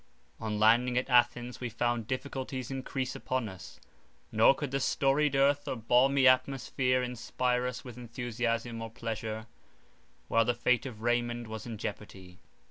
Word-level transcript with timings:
On 0.39 0.57
landing 0.57 0.97
at 0.97 1.11
Athens 1.11 1.59
we 1.61 1.69
found 1.69 2.07
difficulties 2.07 2.71
encrease 2.71 3.15
upon 3.15 3.47
us: 3.47 3.79
nor 4.31 4.55
could 4.55 4.71
the 4.71 4.79
storied 4.79 5.35
earth 5.35 5.67
or 5.67 5.75
balmy 5.75 6.27
atmosphere 6.27 7.03
inspire 7.03 7.67
us 7.67 7.83
with 7.83 7.97
enthusiasm 7.99 8.81
or 8.81 8.89
pleasure, 8.89 9.45
while 10.27 10.43
the 10.45 10.55
fate 10.55 10.87
of 10.87 11.03
Raymond 11.03 11.45
was 11.45 11.67
in 11.67 11.77
jeopardy. 11.77 12.39